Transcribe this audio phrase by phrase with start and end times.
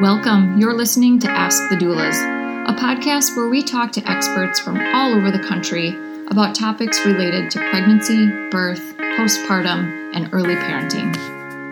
[0.00, 0.58] Welcome.
[0.58, 2.22] You're listening to Ask the Doulas,
[2.68, 5.88] a podcast where we talk to experts from all over the country
[6.28, 11.16] about topics related to pregnancy, birth, postpartum, and early parenting.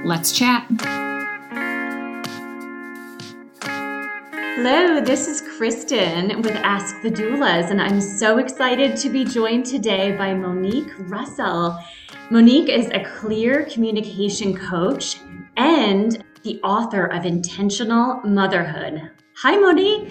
[0.05, 0.67] Let's chat.
[4.57, 9.67] Hello, this is Kristin with Ask the Doulas, and I'm so excited to be joined
[9.67, 11.79] today by Monique Russell.
[12.31, 15.21] Monique is a clear communication coach
[15.57, 19.11] and the author of Intentional Motherhood.
[19.39, 20.09] Hi, Monique.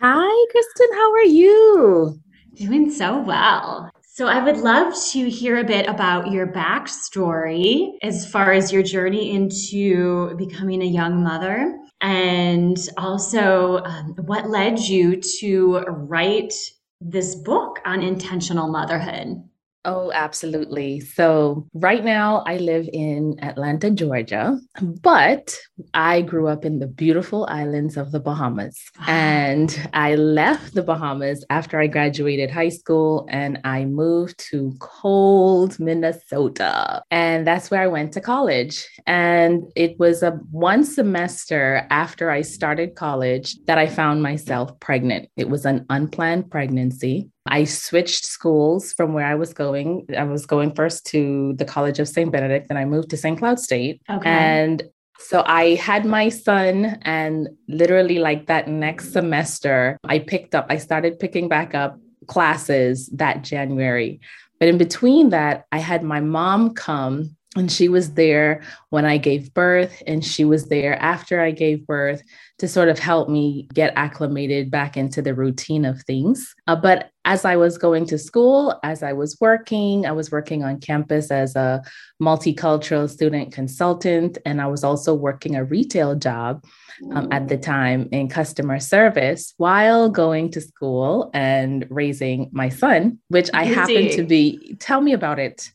[0.00, 0.94] Hi, Kristin.
[0.94, 2.20] How are you?
[2.54, 3.90] Doing so well.
[4.02, 8.84] So, I would love to hear a bit about your backstory as far as your
[8.84, 16.54] journey into becoming a young mother and also um, what led you to write
[17.00, 19.42] this book on intentional motherhood.
[19.86, 20.98] Oh, absolutely.
[20.98, 25.56] So, right now I live in Atlanta, Georgia, but
[25.94, 28.82] I grew up in the beautiful islands of the Bahamas.
[29.06, 35.78] And I left the Bahamas after I graduated high school and I moved to cold
[35.78, 37.04] Minnesota.
[37.12, 38.88] And that's where I went to college.
[39.06, 45.28] And it was a one semester after I started college that I found myself pregnant.
[45.36, 47.30] It was an unplanned pregnancy.
[47.48, 50.06] I switched schools from where I was going.
[50.16, 52.30] I was going first to the College of St.
[52.30, 53.38] Benedict, then I moved to St.
[53.38, 54.02] Cloud State.
[54.10, 54.28] Okay.
[54.28, 54.82] And
[55.18, 60.76] so I had my son, and literally, like that next semester, I picked up, I
[60.76, 64.20] started picking back up classes that January.
[64.58, 69.16] But in between that, I had my mom come and she was there when I
[69.16, 72.22] gave birth, and she was there after I gave birth
[72.58, 76.54] to sort of help me get acclimated back into the routine of things.
[76.66, 80.64] Uh, but as I was going to school, as I was working, I was working
[80.64, 81.82] on campus as a
[82.22, 86.64] multicultural student consultant, and I was also working a retail job.
[87.12, 93.18] Um, at the time in customer service while going to school and raising my son,
[93.28, 94.76] which I happen to be.
[94.80, 95.70] Tell me about it.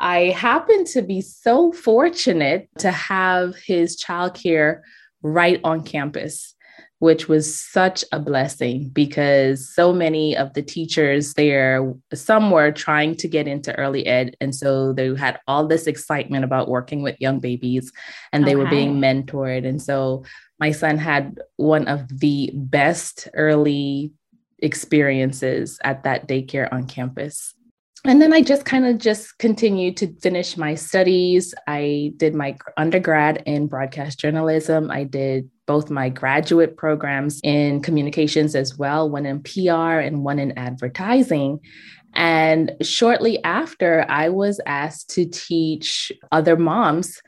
[0.00, 4.80] I happen to be so fortunate to have his childcare
[5.22, 6.54] right on campus
[7.00, 13.16] which was such a blessing because so many of the teachers there, some were trying
[13.16, 14.36] to get into early ed.
[14.38, 17.90] And so they had all this excitement about working with young babies
[18.32, 18.56] and they okay.
[18.56, 19.66] were being mentored.
[19.66, 20.24] And so
[20.58, 24.12] my son had one of the best early
[24.58, 27.54] experiences at that daycare on campus
[28.04, 31.54] and then I just kind of just continued to finish my studies.
[31.66, 34.90] I did my undergrad in broadcast journalism.
[34.90, 40.38] I did both my graduate programs in communications as well, one in PR and one
[40.38, 41.60] in advertising.
[42.14, 47.20] And shortly after, I was asked to teach other moms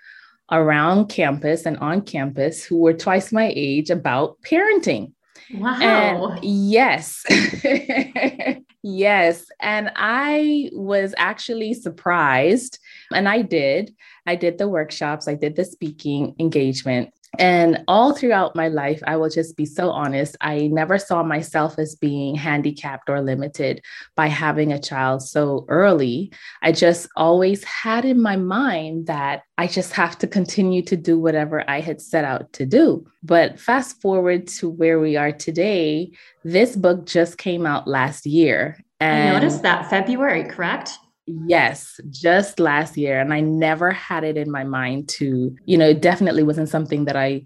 [0.51, 5.13] around campus and on campus who were twice my age about parenting.
[5.55, 6.31] Wow.
[6.33, 7.25] And yes.
[8.83, 9.47] yes.
[9.61, 12.79] And I was actually surprised.
[13.13, 13.95] And I did.
[14.27, 17.13] I did the workshops, I did the speaking engagement.
[17.39, 21.79] And all throughout my life, I will just be so honest, I never saw myself
[21.79, 23.83] as being handicapped or limited
[24.17, 26.31] by having a child so early.
[26.61, 31.19] I just always had in my mind that I just have to continue to do
[31.19, 33.07] whatever I had set out to do.
[33.23, 36.13] But fast forward to where we are today,
[36.45, 38.79] this book just came out last year.
[39.01, 40.99] And I noticed that February, correct?
[41.27, 43.21] Yes, just last year.
[43.21, 47.05] And I never had it in my mind to, you know, it definitely wasn't something
[47.05, 47.43] that I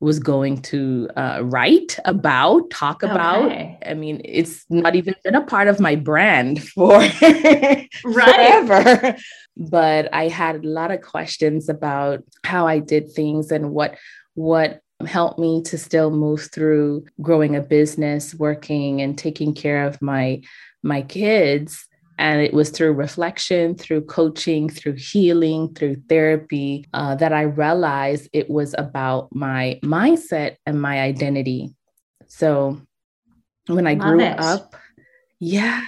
[0.00, 3.44] was going to uh, write about, talk about.
[3.44, 3.78] Okay.
[3.84, 7.02] I mean, it's not even been a part of my brand for
[8.02, 9.16] forever.
[9.56, 13.96] But I had a lot of questions about how I did things and what
[14.34, 20.00] what helped me to still move through growing a business, working and taking care of
[20.00, 20.40] my
[20.82, 21.86] my kids
[22.20, 28.28] and it was through reflection, through coaching, through healing, through therapy uh, that I realized
[28.34, 31.74] it was about my mindset and my identity.
[32.28, 32.78] So
[33.68, 34.38] when I Love grew it.
[34.38, 34.76] up,
[35.38, 35.82] yeah,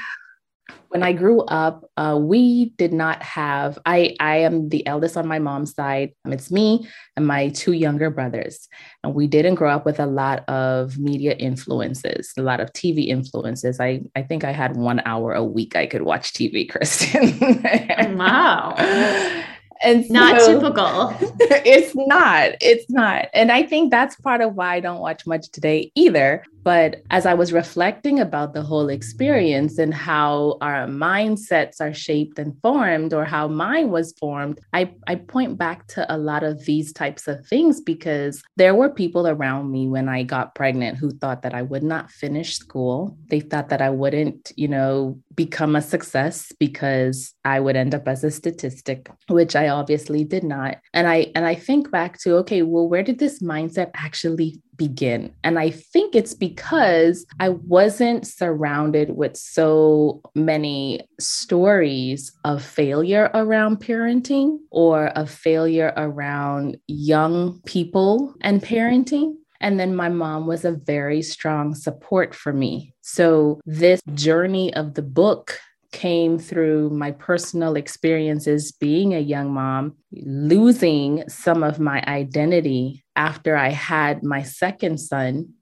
[0.93, 3.79] when I grew up, uh, we did not have.
[3.87, 6.13] I I am the eldest on my mom's side.
[6.27, 6.87] It's me
[7.17, 8.69] and my two younger brothers,
[9.03, 13.09] and we didn't grow up with a lot of media influences, a lot of TV
[13.09, 13.81] influences.
[13.81, 18.17] I I think I had one hour a week I could watch TV, Kristin.
[18.17, 18.75] wow.
[19.83, 21.17] and so, not typical.
[21.65, 22.53] it's not.
[22.61, 23.29] It's not.
[23.33, 26.45] And I think that's part of why I don't watch much today either.
[26.65, 32.39] But as I was reflecting about the whole experience and how our mindsets are shaped
[32.39, 36.65] and formed, or how mine was formed, I, I point back to a lot of
[36.65, 41.11] these types of things because there were people around me when I got pregnant who
[41.11, 43.17] thought that I would not finish school.
[43.29, 48.07] They thought that I wouldn't, you know, become a success because I would end up
[48.07, 50.79] as a statistic, which I obviously did not.
[50.93, 55.33] And I and I think back to okay, well, where did this mindset actually begin?
[55.45, 63.81] And I think it's because I wasn't surrounded with so many stories of failure around
[63.81, 69.35] parenting or of failure around young people and parenting.
[69.61, 72.95] And then my mom was a very strong support for me.
[73.01, 75.59] So, this journey of the book
[75.93, 83.57] came through my personal experiences being a young mom, losing some of my identity after
[83.57, 85.55] I had my second son,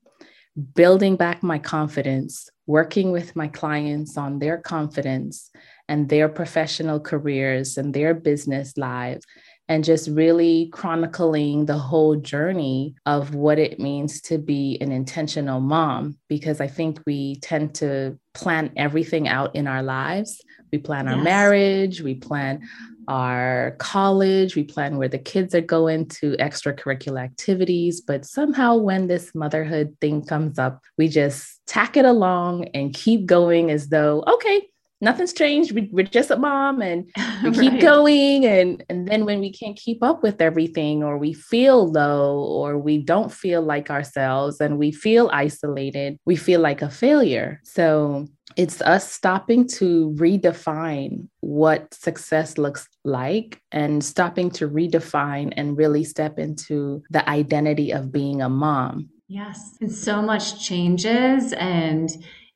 [0.75, 5.51] building back my confidence, working with my clients on their confidence
[5.89, 9.25] and their professional careers and their business lives
[9.71, 15.61] and just really chronicling the whole journey of what it means to be an intentional
[15.61, 16.19] mom.
[16.29, 20.43] Because I think we tend to plan everything out in our lives.
[20.73, 21.25] We plan our yes.
[21.25, 22.69] marriage, we plan
[23.07, 28.01] our college, we plan where the kids are going to extracurricular activities.
[28.01, 33.25] But somehow, when this motherhood thing comes up, we just tack it along and keep
[33.25, 34.67] going as though, okay,
[35.01, 35.73] nothing's changed.
[35.73, 37.11] We, are just a mom and
[37.45, 37.81] we keep right.
[37.81, 38.47] going.
[38.47, 42.79] And, and then when we can't keep up with everything, or we feel low, or
[42.79, 47.61] we don't feel like ourselves and we feel isolated, we feel like a failure.
[47.65, 48.27] So
[48.57, 56.05] it's us stopping to redefine what success looks like and stopping to redefine and really
[56.05, 59.09] step into the identity of being a mom.
[59.29, 59.77] Yes.
[59.81, 62.11] And so much changes and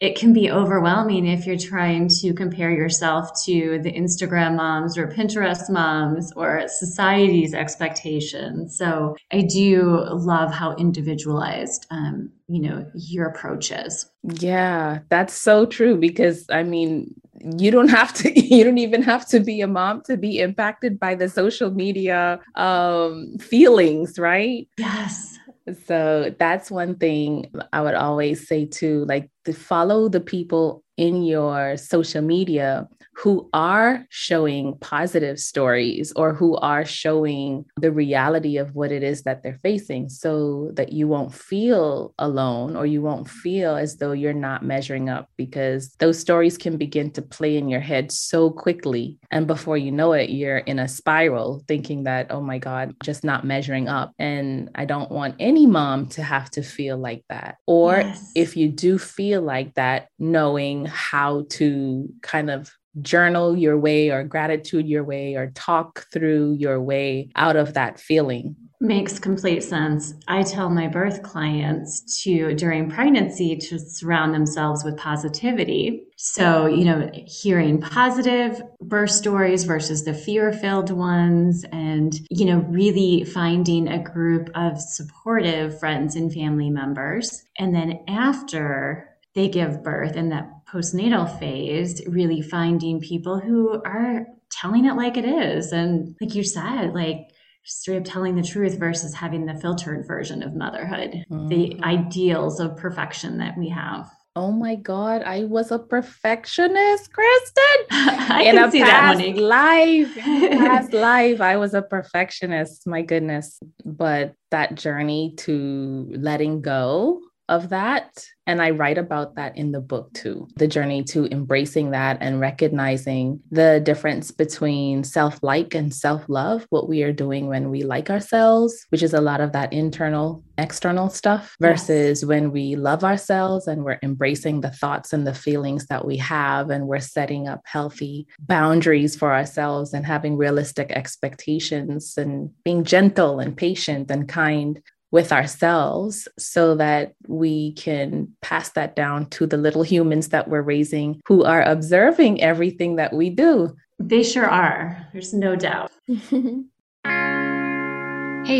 [0.04, 5.08] it can be overwhelming if you're trying to compare yourself to the Instagram moms or
[5.08, 8.76] Pinterest moms or society's expectations.
[8.76, 14.10] So I do love how individualized, um, you know, your approach is.
[14.22, 17.14] Yeah, that's so true because I mean,
[17.58, 21.00] you don't have to you don't even have to be a mom to be impacted
[21.00, 25.38] by the social media um feelings right yes
[25.86, 31.22] so that's one thing I would always say too, like to follow the people in
[31.22, 38.74] your social media who are showing positive stories or who are showing the reality of
[38.74, 43.28] what it is that they're facing so that you won't feel alone or you won't
[43.28, 47.68] feel as though you're not measuring up because those stories can begin to play in
[47.68, 49.18] your head so quickly.
[49.30, 53.24] And before you know it, you're in a spiral thinking that, oh my God, just
[53.24, 54.12] not measuring up.
[54.18, 57.56] And I don't want any mom to have to feel like that.
[57.66, 58.32] Or yes.
[58.34, 62.70] if you do feel like that, knowing how to kind of
[63.02, 67.98] journal your way or gratitude your way or talk through your way out of that
[67.98, 68.56] feeling.
[68.80, 70.12] Makes complete sense.
[70.28, 76.02] I tell my birth clients to, during pregnancy, to surround themselves with positivity.
[76.16, 82.58] So, you know, hearing positive birth stories versus the fear filled ones, and, you know,
[82.68, 87.42] really finding a group of supportive friends and family members.
[87.58, 94.26] And then after they give birth and that postnatal phase, really finding people who are
[94.50, 95.72] telling it like it is.
[95.72, 97.30] And like you said, like
[97.64, 101.48] straight up telling the truth versus having the filtered version of motherhood, mm-hmm.
[101.48, 104.10] the ideals of perfection that we have.
[104.36, 107.84] Oh my God, I was a perfectionist, Kristin.
[107.90, 112.84] I in can a see past that, life, in past life, I was a perfectionist.
[112.84, 118.24] My goodness, but that journey to letting go of that.
[118.46, 122.40] And I write about that in the book too the journey to embracing that and
[122.40, 127.82] recognizing the difference between self like and self love, what we are doing when we
[127.82, 132.28] like ourselves, which is a lot of that internal, external stuff, versus yes.
[132.28, 136.70] when we love ourselves and we're embracing the thoughts and the feelings that we have
[136.70, 143.40] and we're setting up healthy boundaries for ourselves and having realistic expectations and being gentle
[143.40, 144.82] and patient and kind
[145.14, 150.60] with ourselves so that we can pass that down to the little humans that we're
[150.60, 153.72] raising who are observing everything that we do.
[154.00, 155.08] They sure are.
[155.12, 155.92] There's no doubt.
[156.08, 156.64] hey,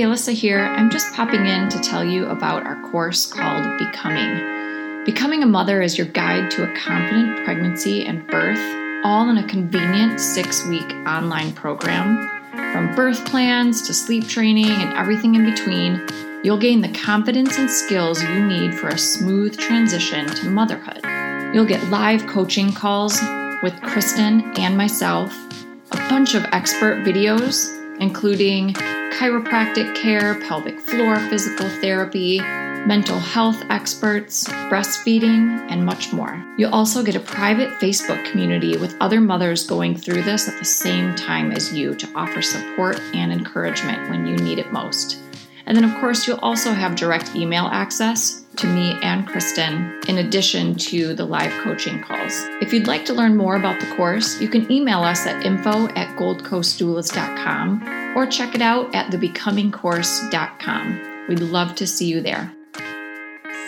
[0.04, 0.60] Alyssa here.
[0.60, 5.04] I'm just popping in to tell you about our course called Becoming.
[5.04, 8.62] Becoming a Mother is your guide to a confident pregnancy and birth,
[9.04, 12.30] all in a convenient six week online program.
[12.72, 16.06] From birth plans to sleep training and everything in between,
[16.44, 21.00] You'll gain the confidence and skills you need for a smooth transition to motherhood.
[21.54, 23.18] You'll get live coaching calls
[23.62, 25.34] with Kristin and myself,
[25.92, 28.74] a bunch of expert videos, including
[29.14, 36.44] chiropractic care, pelvic floor physical therapy, mental health experts, breastfeeding, and much more.
[36.58, 40.64] You'll also get a private Facebook community with other mothers going through this at the
[40.66, 45.23] same time as you to offer support and encouragement when you need it most.
[45.66, 50.18] And then, of course, you'll also have direct email access to me and Kristin, in
[50.18, 52.32] addition to the live coaching calls.
[52.60, 55.88] If you'd like to learn more about the course, you can email us at info
[55.88, 61.26] at goldcoastdoulas.com or check it out at thebecomingcourse.com.
[61.28, 62.52] We'd love to see you there.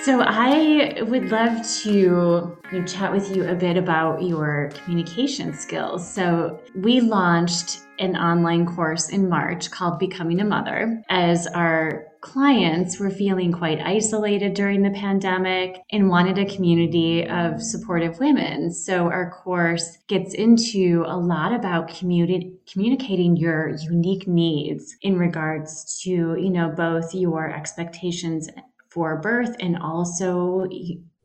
[0.07, 5.53] So, I would love to you know, chat with you a bit about your communication
[5.53, 6.09] skills.
[6.09, 13.01] So, we launched an online course in March called Becoming a Mother as our clients
[13.01, 18.71] were feeling quite isolated during the pandemic and wanted a community of supportive women.
[18.71, 26.01] So our course gets into a lot about communi- communicating your unique needs in regards
[26.03, 28.49] to, you know, both your expectations
[28.97, 30.67] for birth and also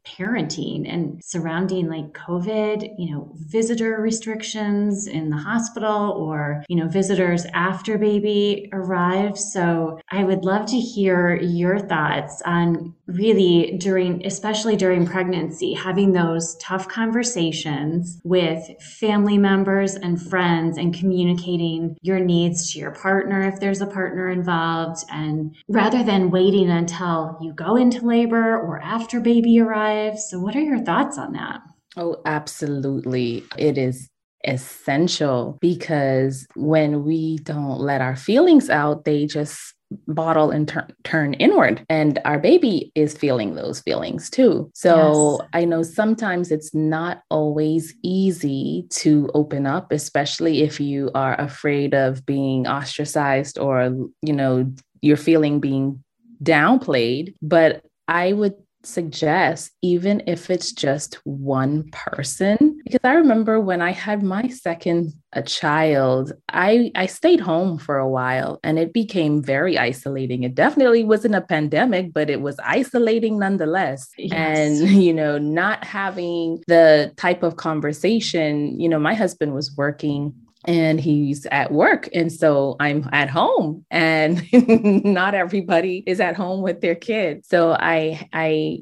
[0.06, 6.88] parenting and surrounding like COVID, you know, visitor restrictions in the hospital or, you know,
[6.88, 9.52] visitors after baby arrives.
[9.54, 16.14] So I would love to hear your thoughts on really during, especially during pregnancy, having
[16.14, 23.42] those tough conversations with family members and friends and communicating your needs to your partner
[23.48, 25.04] if there's a partner involved.
[25.12, 29.91] And rather than waiting until you go into labor or after baby arrives.
[30.18, 31.62] So, what are your thoughts on that?
[31.98, 33.44] Oh, absolutely.
[33.58, 34.10] It is
[34.44, 39.76] essential because when we don't let our feelings out, they just
[40.08, 45.50] bottle and turn turn inward and our baby is feeling those feelings too so yes.
[45.52, 51.94] i know sometimes it's not always easy to open up especially if you are afraid
[51.94, 54.66] of being ostracized or you know
[55.02, 56.02] you're feeling being
[56.42, 62.80] downplayed but i would suggest, even if it's just one person.
[62.84, 67.98] Because I remember when I had my second a child, I I stayed home for
[67.98, 70.44] a while and it became very isolating.
[70.44, 74.10] It definitely wasn't a pandemic, but it was isolating nonetheless.
[74.18, 74.82] Yes.
[74.82, 80.34] And you know, not having the type of conversation, you know, my husband was working
[80.66, 84.44] and he's at work and so i'm at home and
[85.04, 87.48] not everybody is at home with their kids.
[87.48, 88.80] So i i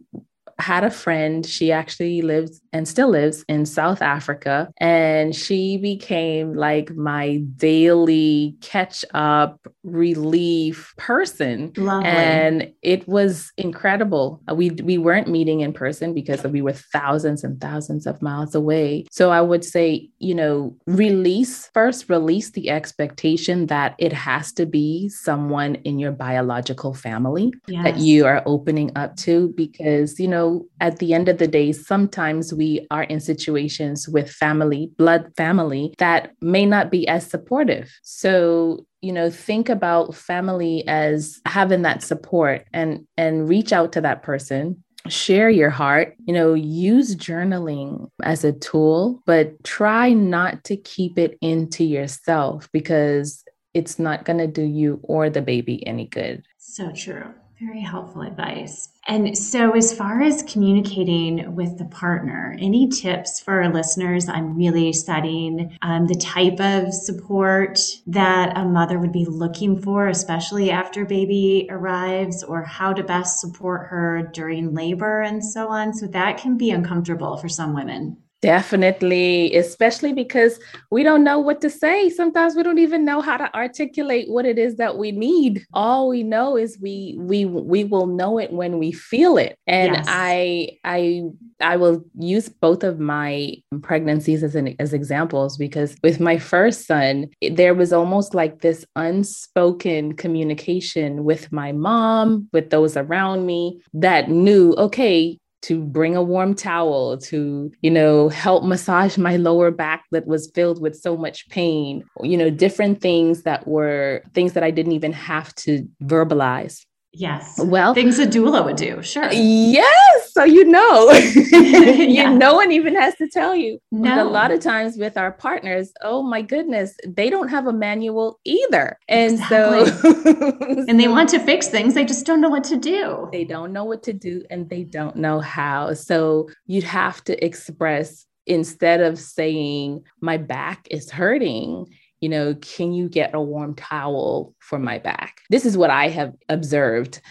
[0.59, 4.69] had a friend she actually lives and still lives in South Africa.
[4.77, 11.71] And she became like my daily catch up relief person.
[11.77, 12.09] Lovely.
[12.09, 14.41] And it was incredible.
[14.49, 18.53] Uh, we, we weren't meeting in person because we were thousands and thousands of miles
[18.53, 19.05] away.
[19.11, 24.65] So I would say, you know, release first, release the expectation that it has to
[24.65, 27.83] be someone in your biological family yes.
[27.83, 30.48] that you are opening up to because, you know,
[30.79, 35.93] at the end of the day, sometimes we are in situations with family, blood family,
[35.97, 37.91] that may not be as supportive.
[38.03, 44.01] So, you know, think about family as having that support and and reach out to
[44.01, 50.61] that person share your heart you know use journaling as a tool but try not
[50.65, 55.87] to keep it into yourself because it's not going to do you or the baby
[55.87, 58.87] any good so true very helpful advice.
[59.09, 64.55] And so, as far as communicating with the partner, any tips for our listeners on
[64.55, 70.69] really setting um, the type of support that a mother would be looking for, especially
[70.69, 75.91] after baby arrives, or how to best support her during labor and so on?
[75.91, 78.17] So, that can be uncomfortable for some women.
[78.41, 82.09] Definitely, especially because we don't know what to say.
[82.09, 85.65] Sometimes we don't even know how to articulate what it is that we need.
[85.73, 89.57] All we know is we we we will know it when we feel it.
[89.67, 90.05] And yes.
[90.07, 91.23] I I
[91.59, 96.87] I will use both of my pregnancies as an as examples because with my first
[96.87, 103.81] son, there was almost like this unspoken communication with my mom, with those around me
[103.93, 109.71] that knew, okay, to bring a warm towel, to, you know, help massage my lower
[109.71, 114.53] back that was filled with so much pain, you know, different things that were things
[114.53, 116.85] that I didn't even have to verbalize.
[117.11, 117.59] Yes.
[117.59, 119.01] Well, things a doula would do.
[119.01, 119.29] Sure.
[119.31, 120.31] Yes.
[120.31, 121.11] So you know,
[121.51, 122.31] Yeah.
[122.31, 123.79] you no one even has to tell you.
[123.91, 124.27] But No.
[124.27, 128.39] a lot of times with our partners, oh my goodness, they don't have a manual
[128.45, 128.97] either.
[129.07, 129.85] And so,
[130.87, 133.27] and they want to fix things, they just don't know what to do.
[133.31, 135.93] they don't know what to do and they don't know how.
[135.95, 141.85] So you'd have to express instead of saying, my back is hurting,
[142.21, 145.41] you know, can you get a warm towel for my back?
[145.49, 147.21] This is what I have observed.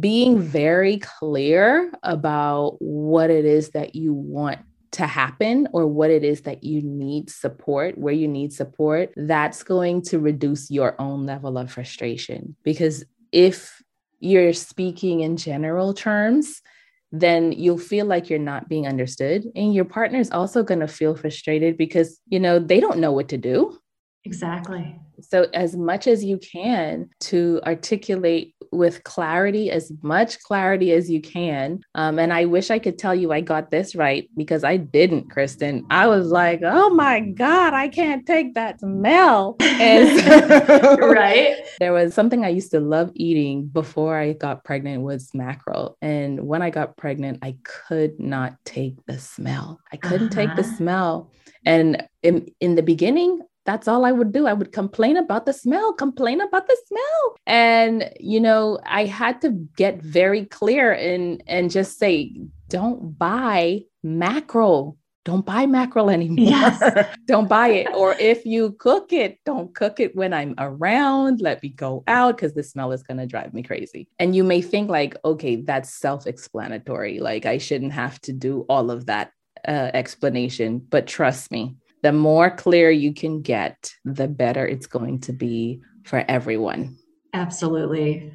[0.00, 4.60] Being very clear about what it is that you want
[4.92, 9.62] to happen or what it is that you need support, where you need support, that's
[9.62, 12.56] going to reduce your own level of frustration.
[12.62, 13.82] Because if
[14.20, 16.62] you're speaking in general terms,
[17.10, 19.44] then you'll feel like you're not being understood.
[19.54, 23.12] And your partner is also going to feel frustrated because, you know, they don't know
[23.12, 23.78] what to do.
[24.24, 24.98] Exactly.
[25.20, 31.20] So, as much as you can to articulate with clarity, as much clarity as you
[31.20, 31.80] can.
[31.94, 35.30] Um, and I wish I could tell you I got this right because I didn't,
[35.30, 35.84] Kristin.
[35.90, 39.56] I was like, oh my God, I can't take that smell.
[39.60, 41.56] And so- right.
[41.78, 45.96] there was something I used to love eating before I got pregnant was mackerel.
[46.02, 49.78] And when I got pregnant, I could not take the smell.
[49.92, 50.76] I couldn't take the Uh-huh.
[50.76, 51.32] smell.
[51.64, 54.46] And in, in the beginning, that's all I would do.
[54.46, 57.36] I would complain about the smell, complain about the smell.
[57.46, 62.32] And you know, I had to get very clear and and just say,
[62.68, 64.98] don't buy mackerel.
[65.24, 66.44] Don't buy mackerel anymore.
[66.44, 67.06] Yes.
[67.26, 67.88] don't buy it.
[67.94, 71.40] Or if you cook it, don't cook it when I'm around.
[71.40, 74.06] Let me go out because the smell is going to drive me crazy.
[74.18, 77.20] And you may think, like, okay, that's self explanatory.
[77.20, 79.32] Like, I shouldn't have to do all of that
[79.66, 80.78] uh, explanation.
[80.78, 85.80] But trust me, the more clear you can get, the better it's going to be
[86.04, 86.98] for everyone.
[87.32, 88.30] Absolutely.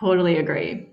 [0.00, 0.88] Totally agree.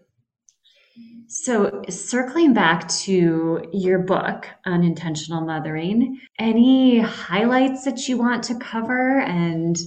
[1.28, 9.22] So, circling back to your book, Unintentional Mothering, any highlights that you want to cover
[9.22, 9.78] and,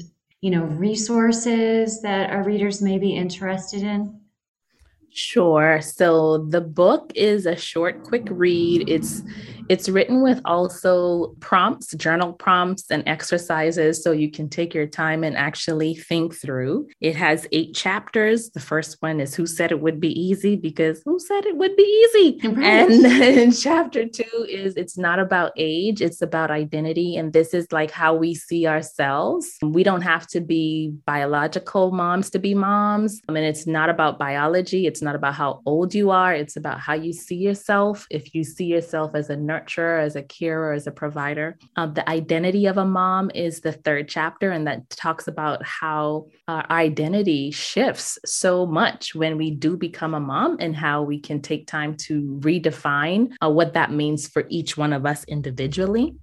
[0.41, 4.19] you know, resources that our readers may be interested in?
[5.11, 5.81] Sure.
[5.81, 8.89] So the book is a short, quick read.
[8.89, 9.23] It's
[9.69, 15.25] it's written with also prompts, journal prompts, and exercises, so you can take your time
[15.25, 16.89] and actually think through.
[17.01, 18.51] It has eight chapters.
[18.51, 21.77] The first one is "Who said it would be easy?" Because who said it would
[21.77, 22.49] be easy?
[22.49, 22.91] Right.
[22.91, 27.71] And then chapter two is "It's not about age; it's about identity." And this is
[27.73, 29.57] like how we see ourselves.
[29.63, 33.21] We don't have to be biological moms to be moms.
[33.29, 34.87] I mean, it's not about biology.
[34.87, 36.35] It's not about how old you are.
[36.35, 38.07] It's about how you see yourself.
[38.11, 41.59] If you see yourself as a nurturer, as a carer, as a provider.
[41.77, 46.27] Um, the identity of a mom is the third chapter, and that talks about how
[46.47, 51.41] our identity shifts so much when we do become a mom and how we can
[51.41, 56.15] take time to redefine uh, what that means for each one of us individually.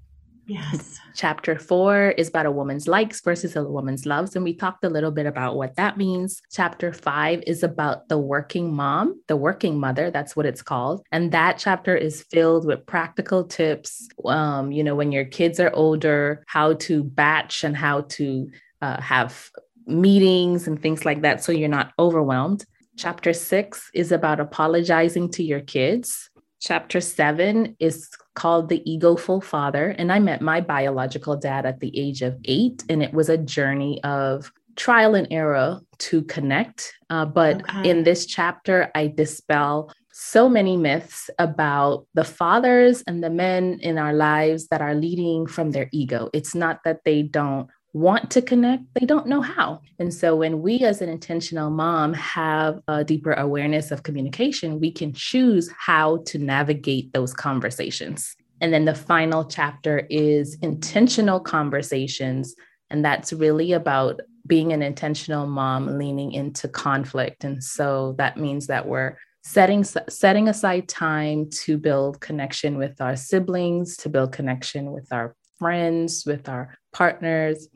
[0.45, 0.99] Yes.
[1.15, 4.36] Chapter four is about a woman's likes versus a woman's loves.
[4.36, 6.41] And we talked a little bit about what that means.
[6.51, 10.12] Chapter five is about the working mom, the working mother.
[10.12, 11.05] That's what it's called.
[11.12, 14.08] And that chapter is filled with practical tips.
[14.25, 18.49] Um, you know, when your kids are older, how to batch and how to
[18.81, 19.49] uh, have
[19.88, 21.43] meetings and things like that.
[21.43, 22.65] So you're not overwhelmed.
[22.97, 26.29] Chapter six is about apologizing to your kids.
[26.65, 29.89] Chapter seven is called The Egoful Father.
[29.99, 33.38] And I met my biological dad at the age of eight, and it was a
[33.38, 36.91] journey of trial and error to connect.
[37.12, 37.91] Uh, but Okay.
[37.91, 43.99] in this chapter, I dispel so many myths about the fathers and the men in
[43.99, 46.32] our lives that are leading from their ego.
[46.34, 49.79] It's not that they don't want to connect, they don't know how.
[49.99, 54.91] And so when we as an intentional mom have a deeper awareness of communication, we
[54.91, 58.36] can choose how to navigate those conversations.
[58.60, 62.53] And then the final chapter is intentional conversations.
[62.89, 67.45] And that's really about being an intentional mom leaning into conflict.
[67.45, 73.15] And so that means that we're setting setting aside time to build connection with our
[73.15, 77.69] siblings, to build connection with our friends, with our partners,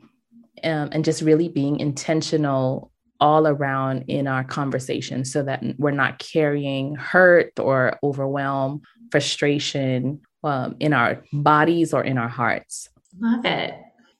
[0.64, 6.18] um, and just really being intentional all around in our conversation so that we're not
[6.18, 12.88] carrying hurt or overwhelm, frustration um, in our bodies or in our hearts.
[13.18, 13.74] Love it.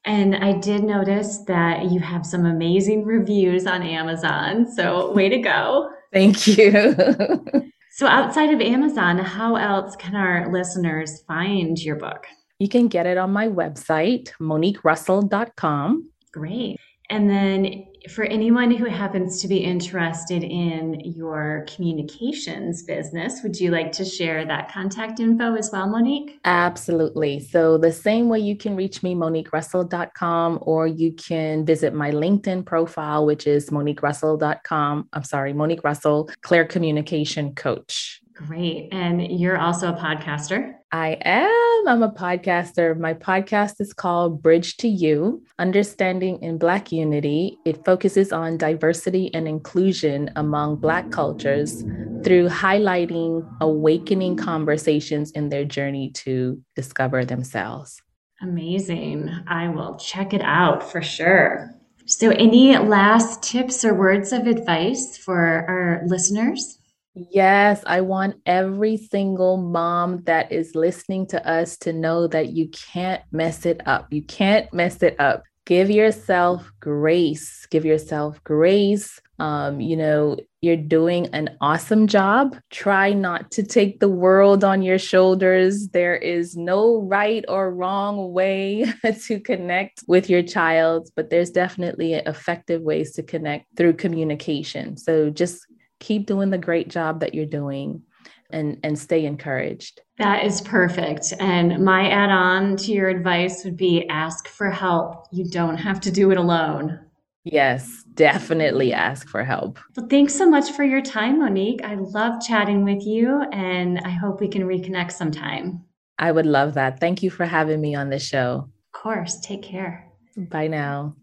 [0.05, 4.71] And I did notice that you have some amazing reviews on Amazon.
[4.71, 5.91] So, way to go.
[6.13, 6.97] Thank you.
[7.93, 12.25] So, outside of Amazon, how else can our listeners find your book?
[12.61, 16.09] you can get it on my website, moniquerussell.com.
[16.33, 16.79] Great.
[17.11, 23.73] And then for anyone who happens to be interested in your communications business, would you
[23.73, 26.39] like to share that contact info as well, Monique?
[26.45, 27.41] Absolutely.
[27.41, 32.65] So, the same way you can reach me, moniquerussell.com, or you can visit my LinkedIn
[32.65, 35.09] profile, which is moniquerussell.com.
[35.13, 38.23] I'm sorry, Monique Russell, Clear Communication Coach.
[38.47, 38.89] Great.
[38.91, 40.75] And you're also a podcaster.
[40.93, 41.89] I am.
[41.89, 42.99] I'm a podcaster.
[42.99, 47.59] My podcast is called Bridge to You Understanding in Black Unity.
[47.67, 51.83] It focuses on diversity and inclusion among Black cultures
[52.25, 58.01] through highlighting awakening conversations in their journey to discover themselves.
[58.41, 59.31] Amazing.
[59.49, 61.75] I will check it out for sure.
[62.07, 66.80] So, any last tips or words of advice for our listeners?
[67.15, 72.69] Yes, I want every single mom that is listening to us to know that you
[72.69, 74.13] can't mess it up.
[74.13, 75.43] You can't mess it up.
[75.67, 77.67] Give yourself grace.
[77.71, 79.21] Give yourself grace.
[79.39, 82.57] Um, you know, you're doing an awesome job.
[82.71, 85.89] Try not to take the world on your shoulders.
[85.89, 88.85] There is no right or wrong way
[89.25, 94.97] to connect with your child, but there's definitely effective ways to connect through communication.
[94.97, 95.67] So just
[96.01, 98.03] keep doing the great job that you're doing
[98.51, 100.01] and and stay encouraged.
[100.19, 101.33] That is perfect.
[101.39, 105.27] And my add-on to your advice would be ask for help.
[105.31, 106.99] You don't have to do it alone.
[107.45, 109.79] Yes definitely ask for help.
[109.97, 111.81] Well thanks so much for your time monique.
[111.83, 115.83] I love chatting with you and i hope we can reconnect sometime.
[116.19, 117.01] I would love that.
[117.01, 118.69] Thank you for having me on the show.
[118.93, 119.41] Of course.
[119.41, 120.07] Take care.
[120.37, 121.17] Bye now.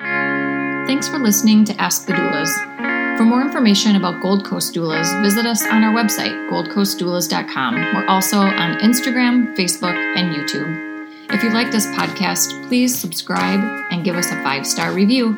[0.00, 5.44] Thanks for listening to ask the doulas for more information about Gold Coast Doulas, visit
[5.44, 7.74] us on our website, goldcoastdoulas.com.
[7.74, 11.34] We're also on Instagram, Facebook, and YouTube.
[11.34, 13.58] If you like this podcast, please subscribe
[13.90, 15.36] and give us a five star review.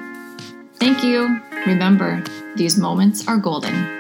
[0.74, 1.40] Thank you.
[1.66, 2.22] Remember,
[2.54, 3.99] these moments are golden.